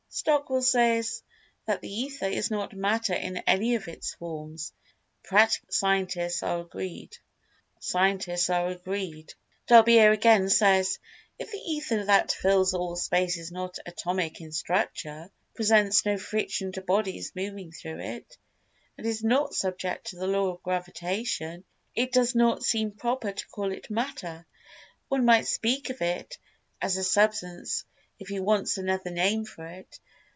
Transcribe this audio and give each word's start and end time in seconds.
Stockwell 0.13 0.61
says: 0.61 1.23
"That 1.67 1.79
the 1.79 1.89
Ether 1.89 2.25
is 2.25 2.51
not 2.51 2.75
Matter 2.75 3.13
in 3.13 3.37
any 3.47 3.75
of 3.75 3.87
its 3.87 4.13
forms, 4.15 4.73
practically 5.23 5.67
all 5.71 6.67
scientists 7.79 8.49
are 8.49 8.71
agreed. 8.71 9.33
Dolbear, 9.69 10.11
again, 10.11 10.49
says: 10.49 10.99
If 11.39 11.51
the 11.51 11.59
Ether 11.59 12.03
that 12.07 12.33
fills 12.33 12.73
all 12.73 12.97
space 12.97 13.37
is 13.37 13.53
not 13.53 13.79
atomic 13.85 14.41
in 14.41 14.51
structure, 14.51 15.31
presents 15.55 16.05
no 16.05 16.17
friction 16.17 16.73
to 16.73 16.81
bodies 16.81 17.31
moving 17.33 17.71
through 17.71 18.01
it, 18.01 18.37
and 18.97 19.07
is 19.07 19.23
not 19.23 19.53
subject 19.53 20.07
to 20.07 20.17
the 20.17 20.27
law 20.27 20.49
of 20.49 20.61
gravitation, 20.63 21.63
it 21.95 22.11
does 22.11 22.35
not 22.35 22.63
seem 22.63 22.91
proper 22.91 23.31
to 23.31 23.47
call 23.47 23.71
it 23.71 23.89
Matter. 23.89 24.45
One 25.07 25.23
might 25.23 25.47
speak 25.47 25.89
of 25.89 26.01
it 26.01 26.37
as 26.81 26.97
a 26.97 27.03
substance 27.03 27.85
if 28.19 28.27
he 28.27 28.39
wants 28.39 28.77
another 28.77 29.09
name 29.09 29.43
for 29.43 29.65
it. 29.65 29.99